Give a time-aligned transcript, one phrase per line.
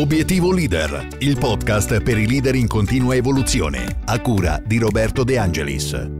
[0.00, 5.36] Obiettivo Leader, il podcast per i leader in continua evoluzione, a cura di Roberto De
[5.36, 6.10] Angelis.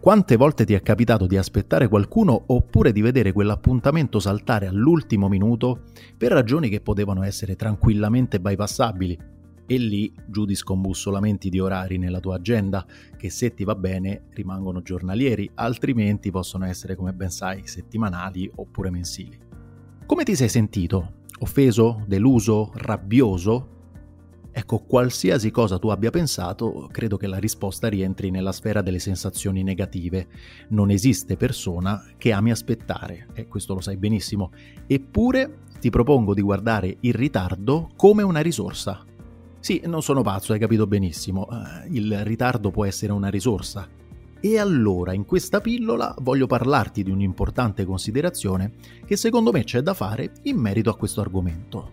[0.00, 5.86] Quante volte ti è capitato di aspettare qualcuno oppure di vedere quell'appuntamento saltare all'ultimo minuto
[6.16, 9.18] per ragioni che potevano essere tranquillamente bypassabili?
[9.66, 14.26] E lì giù di scombussolamenti di orari nella tua agenda, che se ti va bene
[14.34, 19.45] rimangono giornalieri, altrimenti possono essere, come ben sai, settimanali oppure mensili.
[20.06, 21.14] Come ti sei sentito?
[21.40, 22.04] Offeso?
[22.06, 22.70] Deluso?
[22.76, 23.74] Rabbioso?
[24.52, 29.64] Ecco, qualsiasi cosa tu abbia pensato, credo che la risposta rientri nella sfera delle sensazioni
[29.64, 30.28] negative.
[30.68, 34.52] Non esiste persona che ami aspettare, e questo lo sai benissimo.
[34.86, 39.04] Eppure ti propongo di guardare il ritardo come una risorsa.
[39.58, 41.48] Sì, non sono pazzo, hai capito benissimo.
[41.50, 43.88] Eh, il ritardo può essere una risorsa.
[44.46, 48.74] E allora in questa pillola voglio parlarti di un'importante considerazione
[49.04, 51.90] che secondo me c'è da fare in merito a questo argomento.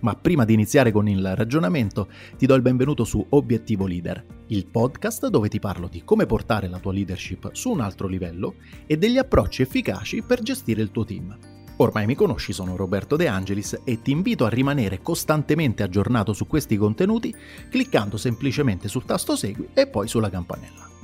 [0.00, 4.66] Ma prima di iniziare con il ragionamento ti do il benvenuto su Obiettivo Leader, il
[4.66, 8.96] podcast dove ti parlo di come portare la tua leadership su un altro livello e
[8.96, 11.38] degli approcci efficaci per gestire il tuo team.
[11.76, 16.48] Ormai mi conosci, sono Roberto De Angelis e ti invito a rimanere costantemente aggiornato su
[16.48, 17.32] questi contenuti
[17.70, 20.95] cliccando semplicemente sul tasto Segui e poi sulla campanella.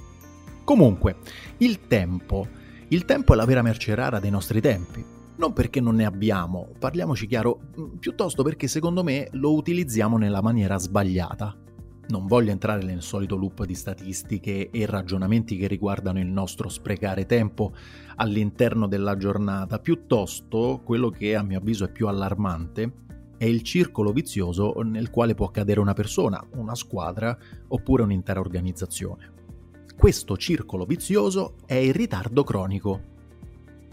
[0.65, 1.17] Comunque,
[1.59, 2.47] il tempo.
[2.89, 5.05] Il tempo è la vera merce rara dei nostri tempi.
[5.37, 10.41] Non perché non ne abbiamo, parliamoci chiaro, mm, piuttosto perché secondo me lo utilizziamo nella
[10.41, 11.57] maniera sbagliata.
[12.09, 17.27] Non voglio entrare nel solito loop di statistiche e ragionamenti che riguardano il nostro sprecare
[17.27, 17.73] tempo
[18.17, 23.01] all'interno della giornata, piuttosto quello che a mio avviso è più allarmante
[23.43, 29.42] è il circolo vizioso nel quale può cadere una persona, una squadra oppure un'intera organizzazione.
[30.03, 33.01] Questo circolo vizioso è il ritardo cronico.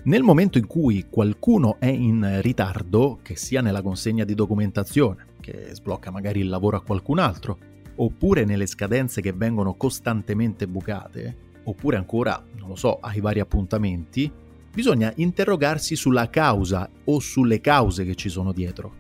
[0.06, 5.70] Nel momento in cui qualcuno è in ritardo, che sia nella consegna di documentazione, che
[5.74, 7.60] sblocca magari il lavoro a qualcun altro,
[7.98, 14.32] oppure nelle scadenze che vengono costantemente bucate, oppure ancora, non lo so, ai vari appuntamenti,
[14.73, 18.95] bisogna interrogarsi sulla causa o sulle cause che ci sono dietro.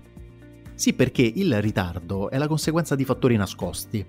[0.75, 4.05] Sì, perché il ritardo è la conseguenza di fattori nascosti,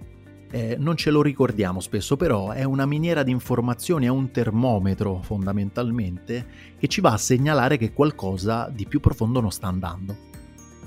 [0.50, 5.20] eh, non ce lo ricordiamo spesso, però è una miniera di informazioni, è un termometro
[5.22, 6.46] fondamentalmente
[6.78, 10.28] che ci va a segnalare che qualcosa di più profondo non sta andando.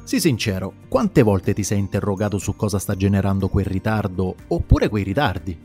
[0.04, 5.04] Sii sincero, quante volte ti sei interrogato su cosa sta generando quel ritardo oppure quei
[5.04, 5.58] ritardi?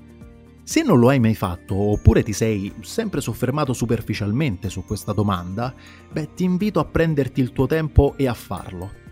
[0.62, 5.74] Se non lo hai mai fatto oppure ti sei sempre soffermato superficialmente su questa domanda,
[6.12, 9.06] beh ti invito a prenderti il tuo tempo e a farlo.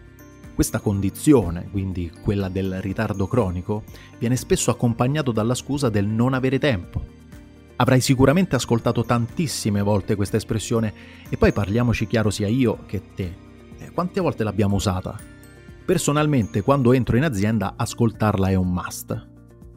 [0.57, 3.83] Questa condizione, quindi quella del ritardo cronico,
[4.19, 7.05] viene spesso accompagnato dalla scusa del non avere tempo.
[7.77, 10.95] Avrai sicuramente ascoltato tantissime volte questa espressione
[11.29, 13.37] e poi parliamoci chiaro sia io che te.
[13.77, 15.15] Eh, quante volte l'abbiamo usata?
[15.85, 19.29] Personalmente, quando entro in azienda, ascoltarla è un must.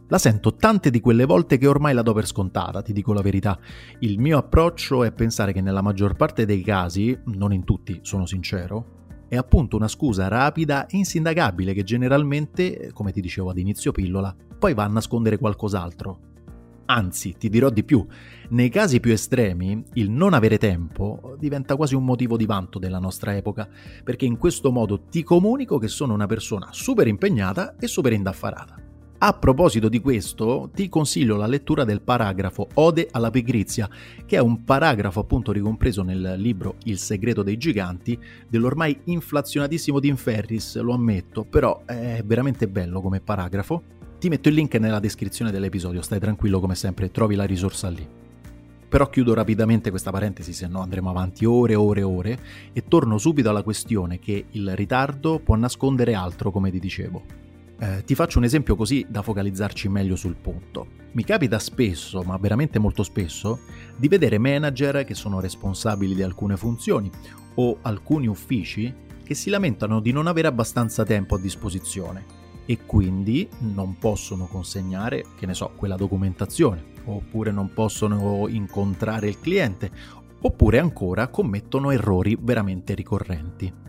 [0.08, 3.22] La sento tante di quelle volte che ormai la do per scontata, ti dico la
[3.22, 3.60] verità.
[4.00, 8.26] Il mio approccio è pensare che nella maggior parte dei casi, non in tutti, sono
[8.26, 8.99] sincero,
[9.30, 14.36] è appunto una scusa rapida e insindacabile che generalmente, come ti dicevo ad inizio pillola,
[14.58, 16.28] poi va a nascondere qualcos'altro.
[16.88, 18.04] Anzi, ti dirò di più,
[18.50, 22.98] nei casi più estremi il non avere tempo diventa quasi un motivo di vanto della
[22.98, 23.70] nostra epoca,
[24.04, 28.89] perché in questo modo ti comunico che sono una persona super impegnata e super indaffarata.
[29.22, 33.90] A proposito di questo, ti consiglio la lettura del paragrafo Ode alla pigrizia,
[34.26, 40.16] che è un paragrafo appunto ricompreso nel libro Il segreto dei giganti dell'ormai inflazionatissimo Tim
[40.16, 43.84] Ferris, lo ammetto, però è veramente bello come paragrafo.
[44.20, 48.08] Ti metto il link nella descrizione dell'episodio, stai tranquillo come sempre, trovi la risorsa lì.
[48.88, 52.40] Però chiudo rapidamente questa parentesi, se no andremo avanti ore e ore e ore,
[52.72, 57.49] e torno subito alla questione che il ritardo può nascondere altro, come ti dicevo.
[57.82, 60.88] Eh, ti faccio un esempio così da focalizzarci meglio sul punto.
[61.14, 63.62] Mi capita spesso, ma veramente molto spesso,
[63.96, 67.10] di vedere manager che sono responsabili di alcune funzioni
[67.56, 68.94] o alcuni uffici
[69.24, 75.24] che si lamentano di non avere abbastanza tempo a disposizione e quindi non possono consegnare,
[75.38, 79.90] che ne so, quella documentazione, oppure non possono incontrare il cliente,
[80.42, 83.89] oppure ancora commettono errori veramente ricorrenti.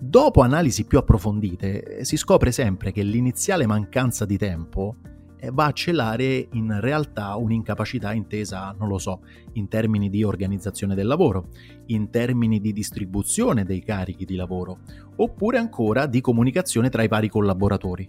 [0.00, 4.94] Dopo analisi più approfondite si scopre sempre che l'iniziale mancanza di tempo
[5.40, 9.22] eh, va a celare in realtà un'incapacità intesa, non lo so,
[9.54, 11.48] in termini di organizzazione del lavoro,
[11.86, 14.78] in termini di distribuzione dei carichi di lavoro,
[15.16, 18.08] oppure ancora di comunicazione tra i vari collaboratori.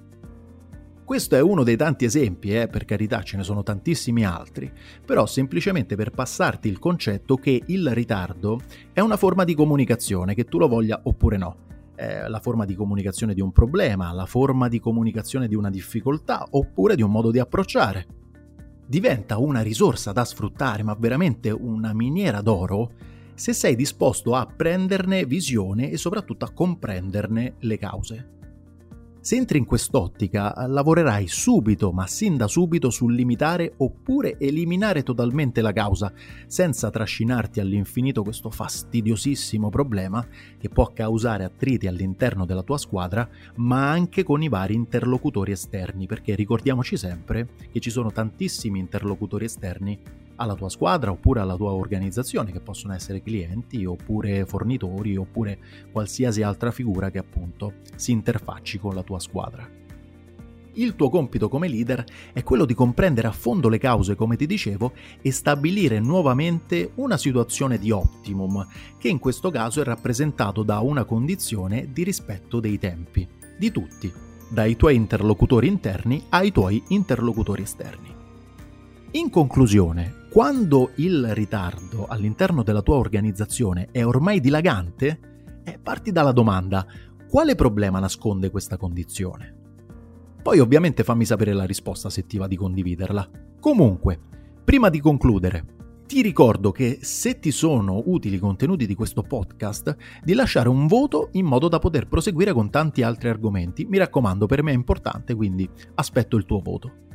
[1.04, 4.72] Questo è uno dei tanti esempi, eh, per carità ce ne sono tantissimi altri,
[5.04, 8.60] però semplicemente per passarti il concetto che il ritardo
[8.94, 11.68] è una forma di comunicazione, che tu lo voglia oppure no
[12.00, 16.48] eh, la forma di comunicazione di un problema, la forma di comunicazione di una difficoltà
[16.52, 18.08] oppure di un modo di approcciare.
[18.88, 22.92] Diventa una risorsa da sfruttare, ma veramente una miniera d'oro,
[23.34, 28.39] se sei disposto a prenderne visione e soprattutto a comprenderne le cause.
[29.22, 35.62] Se entri in quest'ottica, lavorerai subito, ma sin da subito, sul limitare oppure eliminare totalmente
[35.62, 36.14] la causa,
[36.48, 40.26] senza trascinarti all'infinito questo fastidiosissimo problema
[40.58, 46.06] che può causare attriti all'interno della tua squadra, ma anche con i vari interlocutori esterni,
[46.06, 50.00] perché ricordiamoci sempre che ci sono tantissimi interlocutori esterni
[50.40, 55.60] alla tua squadra oppure alla tua organizzazione, che possono essere clienti oppure fornitori oppure
[55.92, 59.70] qualsiasi altra figura che appunto si interfacci con la tua squadra.
[60.74, 64.46] Il tuo compito come leader è quello di comprendere a fondo le cause, come ti
[64.46, 68.66] dicevo, e stabilire nuovamente una situazione di optimum,
[68.98, 73.28] che in questo caso è rappresentato da una condizione di rispetto dei tempi,
[73.58, 74.10] di tutti,
[74.48, 78.16] dai tuoi interlocutori interni ai tuoi interlocutori esterni.
[79.12, 85.20] In conclusione, quando il ritardo all'interno della tua organizzazione è ormai dilagante,
[85.64, 86.86] eh, parti dalla domanda
[87.28, 89.56] quale problema nasconde questa condizione?
[90.44, 93.28] Poi ovviamente fammi sapere la risposta se ti va di condividerla.
[93.60, 94.20] Comunque,
[94.64, 95.66] prima di concludere,
[96.06, 100.86] ti ricordo che se ti sono utili i contenuti di questo podcast, di lasciare un
[100.86, 103.86] voto in modo da poter proseguire con tanti altri argomenti.
[103.86, 107.09] Mi raccomando, per me è importante, quindi aspetto il tuo voto.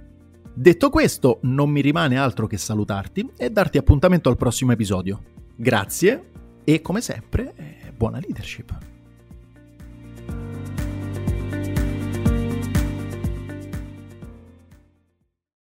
[0.56, 5.21] Detto questo, non mi rimane altro che salutarti e darti appuntamento al prossimo episodio.
[5.56, 6.31] Grazie
[6.62, 8.94] e come sempre, eh, buona leadership.